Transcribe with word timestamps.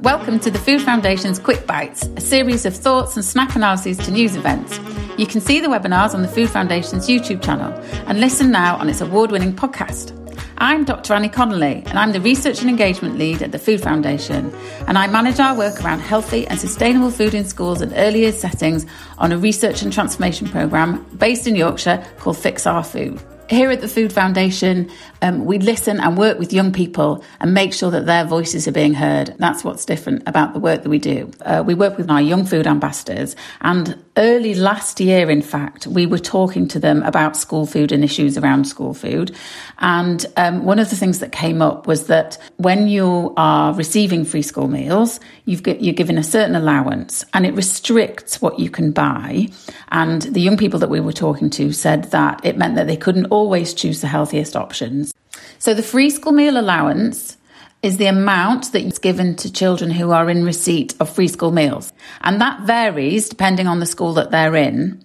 Welcome 0.00 0.40
to 0.40 0.50
the 0.50 0.58
Food 0.58 0.82
Foundation's 0.82 1.38
Quick 1.38 1.66
Bites, 1.66 2.06
a 2.16 2.20
series 2.20 2.66
of 2.66 2.76
thoughts 2.76 3.16
and 3.16 3.24
snap 3.24 3.56
analyses 3.56 3.96
to 3.98 4.10
news 4.10 4.36
events. 4.36 4.78
You 5.16 5.26
can 5.26 5.40
see 5.40 5.58
the 5.58 5.68
webinars 5.68 6.12
on 6.12 6.20
the 6.20 6.28
Food 6.28 6.50
Foundation's 6.50 7.08
YouTube 7.08 7.42
channel 7.42 7.72
and 8.06 8.20
listen 8.20 8.50
now 8.50 8.76
on 8.76 8.90
its 8.90 9.00
award 9.00 9.30
winning 9.30 9.54
podcast. 9.54 10.12
I'm 10.58 10.84
Dr. 10.84 11.14
Annie 11.14 11.30
Connolly, 11.30 11.82
and 11.86 11.98
I'm 11.98 12.12
the 12.12 12.20
Research 12.20 12.60
and 12.60 12.68
Engagement 12.68 13.16
Lead 13.16 13.40
at 13.40 13.52
the 13.52 13.58
Food 13.58 13.80
Foundation. 13.80 14.54
And 14.86 14.98
I 14.98 15.06
manage 15.06 15.40
our 15.40 15.56
work 15.56 15.82
around 15.82 16.00
healthy 16.00 16.46
and 16.46 16.60
sustainable 16.60 17.10
food 17.10 17.32
in 17.32 17.46
schools 17.46 17.80
and 17.80 17.92
early 17.96 18.20
years 18.20 18.38
settings 18.38 18.84
on 19.16 19.32
a 19.32 19.38
research 19.38 19.80
and 19.80 19.90
transformation 19.90 20.46
programme 20.46 21.04
based 21.16 21.46
in 21.46 21.56
Yorkshire 21.56 22.06
called 22.18 22.36
Fix 22.36 22.66
Our 22.66 22.84
Food. 22.84 23.22
Here 23.48 23.70
at 23.70 23.80
the 23.80 23.86
Food 23.86 24.12
Foundation, 24.12 24.90
um, 25.22 25.44
we 25.44 25.58
listen 25.60 26.00
and 26.00 26.18
work 26.18 26.36
with 26.36 26.52
young 26.52 26.72
people 26.72 27.22
and 27.38 27.54
make 27.54 27.72
sure 27.72 27.92
that 27.92 28.04
their 28.04 28.24
voices 28.24 28.66
are 28.66 28.72
being 28.72 28.92
heard. 28.92 29.36
That's 29.38 29.62
what's 29.62 29.84
different 29.84 30.24
about 30.26 30.52
the 30.52 30.58
work 30.58 30.82
that 30.82 30.88
we 30.88 30.98
do. 30.98 31.30
Uh, 31.42 31.62
we 31.64 31.74
work 31.74 31.96
with 31.96 32.10
our 32.10 32.20
young 32.20 32.44
food 32.44 32.66
ambassadors, 32.66 33.36
and 33.60 34.02
early 34.16 34.54
last 34.54 34.98
year, 34.98 35.30
in 35.30 35.42
fact, 35.42 35.86
we 35.86 36.06
were 36.06 36.18
talking 36.18 36.66
to 36.68 36.80
them 36.80 37.02
about 37.04 37.36
school 37.36 37.66
food 37.66 37.92
and 37.92 38.02
issues 38.02 38.36
around 38.36 38.66
school 38.66 38.94
food. 38.94 39.36
And 39.78 40.26
um, 40.36 40.64
one 40.64 40.78
of 40.80 40.90
the 40.90 40.96
things 40.96 41.20
that 41.20 41.32
came 41.32 41.62
up 41.62 41.86
was 41.86 42.06
that 42.06 42.38
when 42.56 42.88
you 42.88 43.32
are 43.36 43.74
receiving 43.74 44.24
free 44.24 44.42
school 44.42 44.68
meals, 44.68 45.20
you've 45.44 45.62
got, 45.62 45.82
you're 45.82 45.94
given 45.94 46.18
a 46.18 46.24
certain 46.24 46.56
allowance, 46.56 47.24
and 47.32 47.46
it 47.46 47.54
restricts 47.54 48.42
what 48.42 48.58
you 48.58 48.70
can 48.70 48.90
buy. 48.90 49.48
And 49.92 50.22
the 50.22 50.40
young 50.40 50.56
people 50.56 50.80
that 50.80 50.90
we 50.90 50.98
were 50.98 51.12
talking 51.12 51.48
to 51.50 51.70
said 51.72 52.10
that 52.10 52.44
it 52.44 52.56
meant 52.56 52.74
that 52.74 52.88
they 52.88 52.96
couldn't 52.96 53.26
always 53.36 53.74
choose 53.74 54.00
the 54.00 54.06
healthiest 54.08 54.56
options. 54.56 55.12
So 55.58 55.74
the 55.74 55.82
free 55.82 56.10
school 56.10 56.32
meal 56.32 56.58
allowance 56.58 57.36
is 57.82 57.98
the 57.98 58.06
amount 58.06 58.72
that 58.72 58.82
is 58.82 58.98
given 58.98 59.36
to 59.36 59.52
children 59.52 59.90
who 59.90 60.10
are 60.10 60.28
in 60.30 60.44
receipt 60.44 60.94
of 60.98 61.08
free 61.08 61.28
school 61.28 61.52
meals. 61.52 61.92
And 62.22 62.40
that 62.40 62.62
varies 62.62 63.28
depending 63.28 63.66
on 63.66 63.80
the 63.80 63.86
school 63.86 64.14
that 64.14 64.30
they're 64.30 64.56
in. 64.56 65.04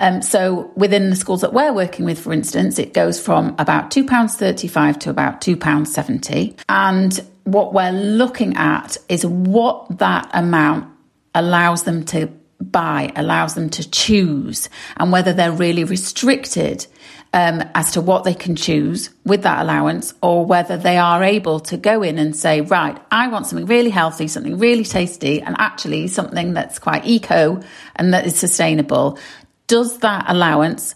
Um, 0.00 0.22
so 0.22 0.70
within 0.76 1.10
the 1.10 1.16
schools 1.16 1.42
that 1.42 1.52
we're 1.52 1.72
working 1.72 2.04
with, 2.04 2.18
for 2.18 2.32
instance, 2.32 2.78
it 2.78 2.94
goes 2.94 3.20
from 3.20 3.54
about 3.58 3.90
£2.35 3.90 5.00
to 5.00 5.10
about 5.10 5.40
£2.70. 5.40 6.58
And 6.68 7.20
what 7.44 7.74
we're 7.74 7.92
looking 7.92 8.56
at 8.56 8.96
is 9.08 9.26
what 9.26 9.98
that 9.98 10.30
amount 10.32 10.88
allows 11.34 11.82
them 11.82 12.04
to 12.06 12.28
buy, 12.60 13.12
allows 13.16 13.54
them 13.54 13.70
to 13.70 13.88
choose, 13.90 14.68
and 14.96 15.12
whether 15.12 15.32
they're 15.32 15.52
really 15.52 15.84
restricted 15.84 16.86
um, 17.32 17.62
as 17.74 17.92
to 17.92 18.00
what 18.00 18.24
they 18.24 18.34
can 18.34 18.56
choose 18.56 19.10
with 19.24 19.42
that 19.42 19.60
allowance, 19.62 20.14
or 20.22 20.46
whether 20.46 20.76
they 20.76 20.96
are 20.96 21.22
able 21.22 21.60
to 21.60 21.76
go 21.76 22.02
in 22.02 22.18
and 22.18 22.34
say, 22.34 22.62
right, 22.62 22.98
I 23.10 23.28
want 23.28 23.46
something 23.46 23.66
really 23.66 23.90
healthy, 23.90 24.28
something 24.28 24.58
really 24.58 24.84
tasty, 24.84 25.42
and 25.42 25.54
actually 25.58 26.08
something 26.08 26.54
that's 26.54 26.78
quite 26.78 27.04
eco 27.04 27.60
and 27.96 28.14
that 28.14 28.26
is 28.26 28.36
sustainable. 28.36 29.18
Does 29.66 29.98
that 29.98 30.24
allowance 30.28 30.94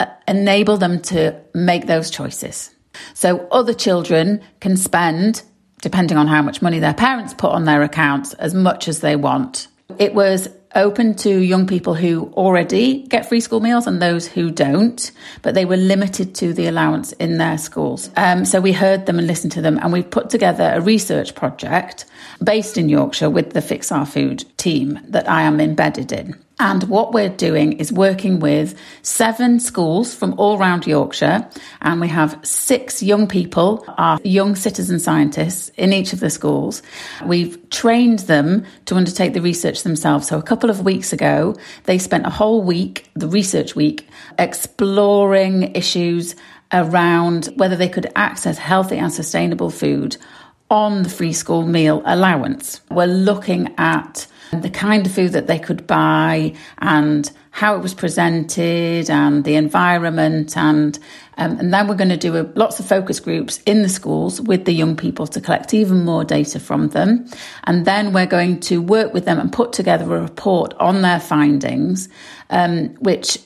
uh, 0.00 0.06
enable 0.26 0.78
them 0.78 1.00
to 1.02 1.40
make 1.54 1.86
those 1.86 2.10
choices? 2.10 2.70
So 3.14 3.46
other 3.52 3.74
children 3.74 4.40
can 4.60 4.76
spend, 4.76 5.42
depending 5.80 6.18
on 6.18 6.26
how 6.26 6.42
much 6.42 6.60
money 6.60 6.80
their 6.80 6.94
parents 6.94 7.34
put 7.34 7.52
on 7.52 7.64
their 7.64 7.82
accounts, 7.82 8.34
as 8.34 8.54
much 8.54 8.88
as 8.88 9.00
they 9.00 9.14
want. 9.14 9.68
It 9.98 10.14
was 10.14 10.48
open 10.74 11.14
to 11.14 11.40
young 11.40 11.66
people 11.66 11.94
who 11.94 12.32
already 12.34 13.02
get 13.02 13.28
free 13.28 13.40
school 13.40 13.60
meals 13.60 13.86
and 13.86 14.00
those 14.00 14.26
who 14.26 14.50
don't, 14.50 15.10
but 15.42 15.54
they 15.54 15.64
were 15.64 15.76
limited 15.76 16.34
to 16.36 16.52
the 16.52 16.66
allowance 16.66 17.12
in 17.12 17.38
their 17.38 17.58
schools. 17.58 18.10
Um, 18.16 18.44
so 18.44 18.60
we 18.60 18.72
heard 18.72 19.06
them 19.06 19.18
and 19.18 19.26
listened 19.26 19.52
to 19.52 19.62
them, 19.62 19.78
and 19.78 19.92
we 19.92 20.02
put 20.02 20.30
together 20.30 20.72
a 20.74 20.80
research 20.80 21.34
project 21.34 22.04
based 22.42 22.78
in 22.78 22.88
Yorkshire 22.88 23.30
with 23.30 23.52
the 23.52 23.62
Fix 23.62 23.90
Our 23.90 24.06
Food 24.06 24.44
team 24.56 25.00
that 25.08 25.28
I 25.28 25.42
am 25.42 25.60
embedded 25.60 26.12
in. 26.12 26.38
And 26.60 26.84
what 26.84 27.12
we're 27.12 27.28
doing 27.28 27.74
is 27.74 27.92
working 27.92 28.40
with 28.40 28.78
seven 29.02 29.60
schools 29.60 30.14
from 30.14 30.34
all 30.38 30.58
around 30.58 30.86
Yorkshire. 30.86 31.48
And 31.82 32.00
we 32.00 32.08
have 32.08 32.38
six 32.42 33.02
young 33.02 33.28
people, 33.28 33.84
our 33.96 34.18
young 34.24 34.56
citizen 34.56 34.98
scientists 34.98 35.70
in 35.76 35.92
each 35.92 36.12
of 36.12 36.20
the 36.20 36.30
schools. 36.30 36.82
We've 37.24 37.70
trained 37.70 38.20
them 38.20 38.64
to 38.86 38.96
undertake 38.96 39.34
the 39.34 39.40
research 39.40 39.84
themselves. 39.84 40.26
So 40.26 40.36
a 40.38 40.42
couple 40.42 40.68
of 40.68 40.84
weeks 40.84 41.12
ago, 41.12 41.54
they 41.84 41.98
spent 41.98 42.26
a 42.26 42.30
whole 42.30 42.62
week, 42.62 43.08
the 43.14 43.28
research 43.28 43.76
week, 43.76 44.08
exploring 44.36 45.74
issues 45.76 46.34
around 46.72 47.46
whether 47.56 47.76
they 47.76 47.88
could 47.88 48.10
access 48.14 48.58
healthy 48.58 48.98
and 48.98 49.12
sustainable 49.12 49.70
food 49.70 50.16
on 50.70 51.02
the 51.02 51.08
free 51.08 51.32
school 51.32 51.66
meal 51.66 52.02
allowance. 52.04 52.80
We're 52.90 53.06
looking 53.06 53.74
at 53.78 54.26
the 54.52 54.70
kind 54.70 55.06
of 55.06 55.12
food 55.12 55.32
that 55.32 55.46
they 55.46 55.58
could 55.58 55.86
buy 55.86 56.54
and 56.78 57.30
how 57.50 57.74
it 57.74 57.82
was 57.82 57.92
presented 57.92 59.10
and 59.10 59.44
the 59.44 59.56
environment 59.56 60.56
and 60.56 60.98
um, 61.38 61.58
and 61.58 61.72
then 61.72 61.86
we're 61.86 61.94
going 61.94 62.08
to 62.08 62.16
do 62.16 62.36
a, 62.36 62.42
lots 62.54 62.80
of 62.80 62.86
focus 62.86 63.20
groups 63.20 63.60
in 63.66 63.82
the 63.82 63.88
schools 63.88 64.40
with 64.40 64.64
the 64.64 64.72
young 64.72 64.96
people 64.96 65.26
to 65.26 65.40
collect 65.40 65.74
even 65.74 66.04
more 66.04 66.24
data 66.24 66.60
from 66.60 66.88
them 66.88 67.26
and 67.64 67.84
then 67.84 68.12
we're 68.12 68.26
going 68.26 68.60
to 68.60 68.80
work 68.80 69.12
with 69.12 69.24
them 69.24 69.38
and 69.38 69.52
put 69.52 69.72
together 69.72 70.04
a 70.16 70.22
report 70.22 70.72
on 70.74 71.02
their 71.02 71.20
findings 71.20 72.08
um, 72.50 72.88
which 73.00 73.38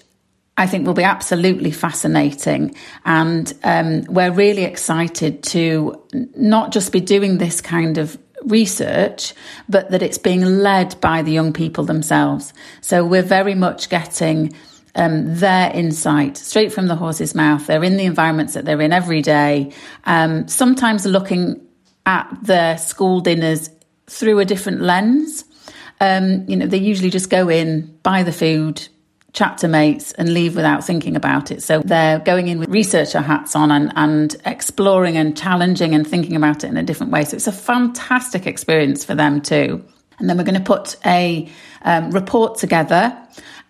I 0.57 0.67
think 0.67 0.87
will 0.87 0.95
be 0.95 1.03
absolutely 1.03 1.71
fascinating. 1.71 2.75
And 3.05 3.53
um, 3.65 4.03
we're 4.05 4.33
really 4.33 4.65
excited 4.65 5.43
to 5.45 6.03
not 6.37 6.73
just 6.73 6.93
be 6.93 7.01
doing 7.01 7.39
this 7.39 7.61
kind 7.61 7.99
of 7.99 8.19
research, 8.45 9.35
but 9.69 9.91
that 9.91 10.03
it's 10.03 10.19
being 10.19 10.45
led 10.45 11.01
by 11.01 11.23
the 11.23 11.33
young 11.33 11.53
people 11.53 11.85
themselves. 11.85 12.53
So 12.81 13.05
we're 13.05 13.23
very 13.23 13.55
much 13.55 13.89
getting 13.89 14.53
um, 14.95 15.37
their 15.37 15.71
insight 15.73 16.37
straight 16.37 16.73
from 16.73 16.87
the 16.87 16.97
horse's 16.97 17.34
mouth. 17.34 17.67
They're 17.67 17.84
in 17.84 17.97
the 17.97 18.05
environments 18.05 18.55
that 18.55 18.65
they're 18.65 18.81
in 18.81 18.93
every 18.93 19.23
day, 19.23 19.73
um, 20.05 20.49
sometimes 20.49 21.07
looking 21.07 21.61
at 22.05 22.29
their 22.43 22.77
school 22.79 23.21
dinners 23.21 23.71
through 24.07 24.41
a 24.41 24.45
different 24.45 24.83
lens. 24.83 25.45
Um, 26.01 26.45
you 26.49 26.57
know, 26.57 26.67
they 26.67 26.79
usually 26.79 27.11
just 27.11 27.31
go 27.31 27.49
in, 27.49 27.97
buy 28.03 28.23
the 28.23 28.33
food, 28.33 28.89
chat 29.32 29.59
to 29.59 29.69
mates 29.69 30.12
and 30.12 30.34
leave 30.34 30.54
without 30.56 30.84
thinking 30.84 31.16
about 31.16 31.50
it. 31.50 31.62
So 31.62 31.81
they're 31.81 32.19
going 32.19 32.48
in 32.48 32.59
with 32.59 32.69
researcher 32.69 33.20
hats 33.20 33.56
on 33.56 33.70
and, 33.70 33.93
and 33.97 34.37
exploring 34.44 35.16
and 35.16 35.37
challenging 35.37 35.94
and 35.94 36.06
thinking 36.06 36.37
about 36.37 36.65
it 36.65 36.69
in 36.69 36.76
a 36.76 36.82
different 36.82 37.12
way. 37.12 37.25
So 37.25 37.37
it's 37.37 37.47
a 37.47 37.53
fantastic 37.53 38.47
experience 38.47 39.04
for 39.04 39.15
them 39.15 39.41
too. 39.41 39.82
And 40.19 40.28
then 40.28 40.37
we're 40.37 40.45
going 40.45 40.55
to 40.55 40.61
put 40.61 40.97
a 41.05 41.49
um, 41.83 42.11
report 42.11 42.59
together 42.59 43.17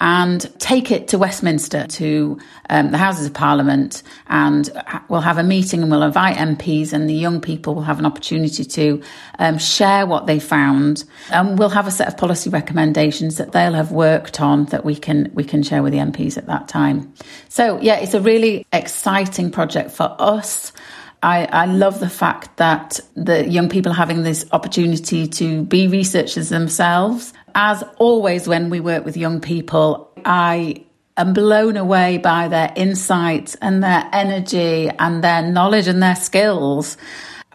and 0.03 0.53
take 0.59 0.91
it 0.91 1.07
to 1.07 1.17
Westminster 1.17 1.87
to 1.87 2.37
um, 2.69 2.91
the 2.91 2.99
Houses 2.99 3.27
of 3.27 3.35
Parliament. 3.35 4.03
And 4.27 4.69
we'll 5.09 5.21
have 5.21 5.39
a 5.39 5.45
meeting 5.45 5.81
and 5.81 5.91
we'll 5.93 6.03
invite 6.03 6.37
MPs, 6.37 6.93
and 6.93 7.09
the 7.09 7.15
young 7.15 7.41
people 7.41 7.77
will 7.77 7.85
have 7.85 8.01
an 8.01 8.07
opportunity 8.07 8.65
to 8.65 9.01
um, 9.39 9.59
share 9.59 10.05
what 10.05 10.27
they 10.27 10.41
found. 10.41 11.05
And 11.31 11.57
we'll 11.57 11.69
have 11.69 11.87
a 11.87 11.93
set 11.93 12.09
of 12.09 12.17
policy 12.17 12.51
recommendations 12.51 13.37
that 13.37 13.53
they'll 13.53 13.75
have 13.75 13.93
worked 13.93 14.41
on 14.41 14.65
that 14.67 14.85
we 14.85 14.97
can 14.97 15.31
we 15.35 15.45
can 15.45 15.63
share 15.63 15.85
with 15.85 15.93
the 15.93 16.01
MPs 16.01 16.37
at 16.37 16.47
that 16.47 16.67
time. 16.67 17.15
So 17.49 17.81
yeah, 17.81 18.01
it's 18.01 18.15
a 18.15 18.21
really 18.21 18.67
exciting 18.73 19.53
project 19.53 19.93
for 19.93 20.17
us. 20.19 20.73
I, 21.23 21.45
I, 21.45 21.67
love 21.67 22.01
the 22.01 22.11
fact 22.11 22.57
that 22.57 22.99
the 23.15 23.49
young 23.49 23.69
people 23.69 23.93
are 23.93 23.97
having 23.97 24.25
this 24.25 24.45
opportunity 24.51 25.29
to 25.29 25.63
be 25.63 25.87
researchers 25.87 26.49
themselves. 26.49 27.33
As 27.55 27.85
always, 27.99 28.49
when 28.49 28.71
we 28.71 28.81
work 28.81 29.05
with 29.05 29.17
young 29.17 29.41
people, 29.41 30.11
I 30.25 30.85
am 31.17 31.33
blown 31.33 31.77
away 31.77 32.19
by 32.19 32.49
their 32.49 32.73
insights 32.75 33.55
and 33.57 33.85
their 33.85 34.09
energy 34.13 34.89
and 34.99 35.23
their 35.23 35.43
knowledge 35.43 35.87
and 35.87 36.03
their 36.03 36.17
skills. 36.17 36.97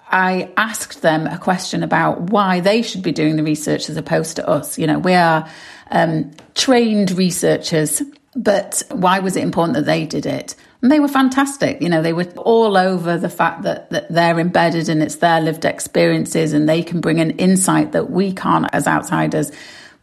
I 0.10 0.50
asked 0.56 1.02
them 1.02 1.28
a 1.28 1.38
question 1.38 1.84
about 1.84 2.30
why 2.30 2.62
they 2.62 2.82
should 2.82 3.02
be 3.02 3.12
doing 3.12 3.36
the 3.36 3.44
research 3.44 3.90
as 3.90 3.98
opposed 3.98 4.38
to 4.38 4.48
us. 4.48 4.80
You 4.80 4.88
know, 4.88 5.00
we 5.00 5.14
are 5.14 5.50
um, 5.92 6.32
trained 6.56 7.12
researchers, 7.12 8.02
but 8.36 8.84
why 8.92 9.20
was 9.20 9.36
it 9.36 9.44
important 9.44 9.76
that 9.76 9.86
they 9.86 10.06
did 10.06 10.26
it? 10.26 10.56
And 10.88 10.92
they 10.94 11.02
were 11.02 11.10
fantastic. 11.10 11.82
You 11.82 11.90
know, 11.90 12.02
they 12.02 12.14
were 12.14 12.24
all 12.38 12.78
over 12.78 13.18
the 13.18 13.28
fact 13.28 13.64
that, 13.64 13.90
that 13.90 14.10
they're 14.10 14.40
embedded 14.40 14.88
and 14.88 15.04
it's 15.04 15.18
their 15.18 15.42
lived 15.42 15.66
experiences 15.66 16.54
and 16.54 16.70
they 16.70 16.82
can 16.82 17.02
bring 17.02 17.20
an 17.20 17.32
insight 17.32 17.92
that 17.92 18.10
we 18.10 18.32
can't 18.32 18.70
as 18.72 18.88
outsiders 18.88 19.52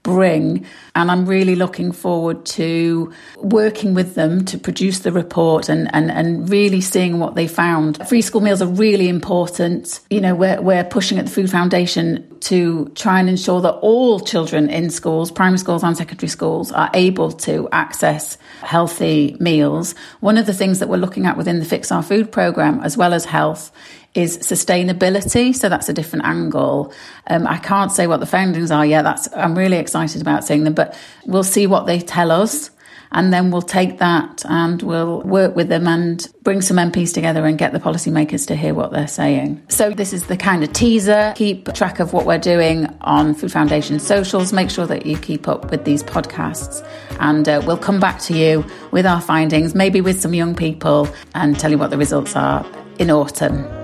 bring. 0.04 0.64
And 0.94 1.10
I'm 1.10 1.26
really 1.26 1.56
looking 1.56 1.90
forward 1.90 2.46
to 2.46 3.12
working 3.38 3.94
with 3.94 4.14
them 4.14 4.44
to 4.44 4.56
produce 4.56 5.00
the 5.00 5.10
report 5.10 5.68
and, 5.68 5.92
and, 5.92 6.12
and 6.12 6.48
really 6.48 6.80
seeing 6.80 7.18
what 7.18 7.34
they 7.34 7.48
found. 7.48 8.06
Free 8.06 8.22
school 8.22 8.40
meals 8.40 8.62
are 8.62 8.68
really 8.68 9.08
important. 9.08 10.00
You 10.10 10.20
know, 10.20 10.36
we're, 10.36 10.60
we're 10.60 10.84
pushing 10.84 11.18
at 11.18 11.24
the 11.24 11.30
Food 11.32 11.50
Foundation 11.50 12.38
to 12.40 12.86
try 12.94 13.18
and 13.18 13.28
ensure 13.28 13.60
that 13.62 13.72
all 13.72 14.20
children 14.20 14.70
in 14.70 14.90
schools, 14.90 15.32
primary 15.32 15.58
schools 15.58 15.82
and 15.82 15.96
secondary 15.96 16.28
schools, 16.28 16.70
are 16.70 16.90
able 16.94 17.32
to 17.32 17.68
access 17.72 18.38
healthy 18.60 19.36
meals. 19.40 19.94
One 20.20 20.38
of 20.38 20.46
the 20.46 20.54
things 20.54 20.78
that 20.78 20.88
we're 20.88 20.98
looking 20.98 21.26
at 21.26 21.36
within 21.36 21.58
the 21.58 21.64
Fix 21.64 21.90
Our 21.90 22.02
Food 22.02 22.30
programme, 22.30 22.80
as 22.80 22.96
well 22.96 23.14
as 23.14 23.24
health, 23.24 23.72
is 24.14 24.38
sustainability. 24.38 25.54
So 25.54 25.68
that's 25.68 25.88
a 25.88 25.92
different 25.92 26.24
angle. 26.24 26.92
Um, 27.26 27.46
I 27.46 27.58
can't 27.58 27.90
say 27.90 28.06
what 28.06 28.20
the 28.20 28.26
findings 28.26 28.70
are 28.70 28.86
yet. 28.86 29.02
That's 29.02 29.28
I'm 29.34 29.56
really 29.58 29.76
excited 29.76 30.20
about 30.20 30.44
seeing 30.44 30.64
them, 30.64 30.74
but 30.74 30.96
we'll 31.26 31.44
see 31.44 31.66
what 31.66 31.86
they 31.86 32.00
tell 32.00 32.30
us. 32.30 32.70
And 33.12 33.32
then 33.32 33.52
we'll 33.52 33.62
take 33.62 33.98
that 33.98 34.44
and 34.48 34.82
we'll 34.82 35.22
work 35.22 35.54
with 35.54 35.68
them 35.68 35.86
and 35.86 36.26
bring 36.42 36.60
some 36.60 36.78
MPs 36.78 37.14
together 37.14 37.46
and 37.46 37.56
get 37.56 37.72
the 37.72 37.78
policymakers 37.78 38.44
to 38.48 38.56
hear 38.56 38.74
what 38.74 38.90
they're 38.90 39.06
saying. 39.06 39.62
So, 39.68 39.90
this 39.90 40.12
is 40.12 40.26
the 40.26 40.36
kind 40.36 40.64
of 40.64 40.72
teaser. 40.72 41.32
Keep 41.36 41.72
track 41.74 42.00
of 42.00 42.12
what 42.12 42.26
we're 42.26 42.38
doing 42.38 42.86
on 43.02 43.34
Food 43.34 43.52
Foundation 43.52 44.00
socials. 44.00 44.52
Make 44.52 44.68
sure 44.68 44.86
that 44.88 45.06
you 45.06 45.16
keep 45.16 45.46
up 45.46 45.70
with 45.70 45.84
these 45.84 46.02
podcasts. 46.02 46.84
And 47.20 47.48
uh, 47.48 47.62
we'll 47.64 47.78
come 47.78 48.00
back 48.00 48.18
to 48.22 48.36
you 48.36 48.64
with 48.90 49.06
our 49.06 49.20
findings, 49.20 49.76
maybe 49.76 50.00
with 50.00 50.20
some 50.20 50.34
young 50.34 50.56
people, 50.56 51.08
and 51.36 51.56
tell 51.58 51.70
you 51.70 51.78
what 51.78 51.90
the 51.90 51.98
results 51.98 52.34
are 52.34 52.66
in 52.98 53.12
autumn. 53.12 53.83